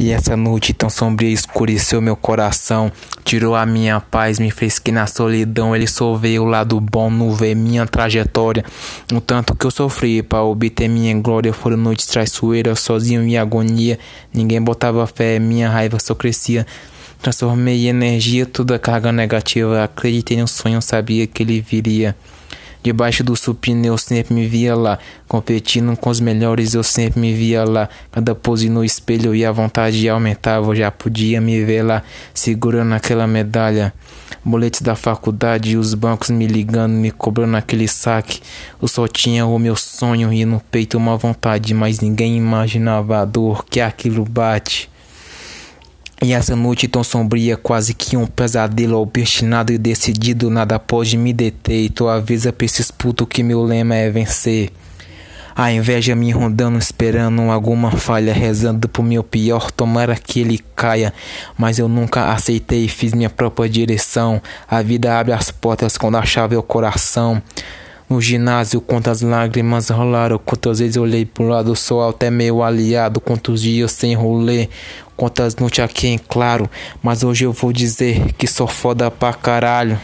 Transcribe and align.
E 0.00 0.12
essa 0.12 0.34
noite 0.34 0.72
tão 0.72 0.88
sombria 0.88 1.28
escureceu 1.28 2.00
meu 2.00 2.16
coração, 2.16 2.90
tirou 3.22 3.54
a 3.54 3.66
minha 3.66 4.00
paz, 4.00 4.38
me 4.38 4.50
fez 4.50 4.78
que 4.78 4.90
na 4.90 5.06
solidão 5.06 5.76
ele 5.76 5.86
só 5.86 6.14
vê 6.14 6.38
o 6.38 6.46
lado 6.46 6.80
bom, 6.80 7.10
não 7.10 7.34
vê 7.34 7.54
minha 7.54 7.86
trajetória. 7.86 8.64
O 9.12 9.20
tanto 9.20 9.54
que 9.54 9.66
eu 9.66 9.70
sofri 9.70 10.22
para 10.22 10.42
obter 10.42 10.88
minha 10.88 11.14
glória 11.20 11.52
foram 11.52 11.76
noites 11.76 12.06
traiçoeiras, 12.06 12.80
sozinho 12.80 13.22
em 13.22 13.36
agonia. 13.36 13.98
Ninguém 14.32 14.62
botava 14.62 15.06
fé, 15.06 15.38
minha 15.38 15.68
raiva 15.68 15.98
só 16.00 16.14
crescia. 16.14 16.66
Transformei 17.20 17.84
em 17.84 17.88
energia 17.88 18.46
toda 18.46 18.76
a 18.76 18.78
carga 18.78 19.12
negativa. 19.12 19.84
Acreditei 19.84 20.38
no 20.38 20.48
sonho, 20.48 20.80
sabia 20.80 21.26
que 21.26 21.42
ele 21.42 21.60
viria. 21.60 22.16
Debaixo 22.82 23.22
do 23.22 23.36
supino 23.36 23.84
eu 23.84 23.98
sempre 23.98 24.32
me 24.32 24.46
via 24.46 24.74
lá, 24.74 24.98
competindo 25.28 25.94
com 25.96 26.08
os 26.08 26.18
melhores 26.18 26.72
eu 26.72 26.82
sempre 26.82 27.20
me 27.20 27.34
via 27.34 27.62
lá. 27.64 27.88
Cada 28.10 28.34
pose 28.34 28.70
no 28.70 28.82
espelho 28.82 29.34
e 29.34 29.44
a 29.44 29.52
vontade 29.52 30.08
aumentava, 30.08 30.70
eu 30.70 30.74
já 30.74 30.90
podia 30.90 31.40
me 31.40 31.62
ver 31.62 31.82
lá, 31.82 32.02
segurando 32.32 32.94
aquela 32.94 33.26
medalha. 33.26 33.92
Boletes 34.42 34.80
da 34.80 34.94
faculdade 34.94 35.72
e 35.72 35.76
os 35.76 35.92
bancos 35.92 36.30
me 36.30 36.46
ligando, 36.46 36.92
me 36.92 37.10
cobrando 37.10 37.56
aquele 37.56 37.86
saque. 37.86 38.40
Eu 38.80 38.88
só 38.88 39.06
tinha 39.06 39.44
o 39.44 39.58
meu 39.58 39.76
sonho 39.76 40.32
e 40.32 40.46
no 40.46 40.60
peito 40.70 40.96
uma 40.96 41.18
vontade, 41.18 41.74
mas 41.74 42.00
ninguém 42.00 42.38
imaginava 42.38 43.18
a 43.18 43.24
dor 43.26 43.66
que 43.66 43.80
aquilo 43.80 44.24
bate. 44.24 44.88
E 46.22 46.34
essa 46.34 46.54
noite 46.54 46.86
tão 46.86 47.02
sombria, 47.02 47.56
quase 47.56 47.94
que 47.94 48.14
um 48.14 48.26
pesadelo 48.26 48.98
obstinado 48.98 49.72
e 49.72 49.78
decidido, 49.78 50.50
nada 50.50 50.78
pode 50.78 51.16
me 51.16 51.32
deter. 51.32 51.84
E 51.84 51.88
tu 51.88 52.08
avisa 52.08 52.52
pra 52.52 52.66
esses 52.66 52.90
putos 52.90 53.26
que 53.26 53.42
meu 53.42 53.62
lema 53.62 53.94
é 53.94 54.10
vencer. 54.10 54.70
A 55.56 55.72
inveja 55.72 56.14
me 56.14 56.30
rondando, 56.30 56.78
esperando 56.78 57.42
alguma 57.42 57.90
falha, 57.92 58.32
rezando 58.32 58.88
pro 58.88 59.02
meu 59.02 59.24
pior, 59.24 59.70
tomara 59.70 60.14
que 60.14 60.40
ele 60.40 60.60
caia. 60.76 61.12
Mas 61.56 61.78
eu 61.78 61.88
nunca 61.88 62.32
aceitei, 62.32 62.86
fiz 62.86 63.14
minha 63.14 63.30
própria 63.30 63.68
direção. 63.68 64.42
A 64.68 64.82
vida 64.82 65.18
abre 65.18 65.32
as 65.32 65.50
portas 65.50 65.96
quando 65.96 66.16
a 66.16 66.24
chave 66.24 66.54
é 66.54 66.58
o 66.58 66.62
coração. 66.62 67.42
No 68.10 68.20
ginásio, 68.20 68.80
quantas 68.80 69.20
lágrimas 69.20 69.88
rolaram, 69.88 70.36
quantas 70.36 70.80
vezes 70.80 70.96
olhei 70.96 71.24
pro 71.24 71.46
lado, 71.46 71.76
sou 71.76 72.08
até 72.08 72.28
meio 72.28 72.60
aliado, 72.60 73.20
quantos 73.20 73.62
dias 73.62 73.92
sem 73.92 74.16
rolê, 74.16 74.68
quantas 75.16 75.54
noites 75.54 75.78
aqui 75.78 76.08
em 76.08 76.18
claro, 76.18 76.68
mas 77.00 77.22
hoje 77.22 77.44
eu 77.44 77.52
vou 77.52 77.72
dizer 77.72 78.32
que 78.32 78.48
sou 78.48 78.66
foda 78.66 79.12
pra 79.12 79.32
caralho. 79.32 79.96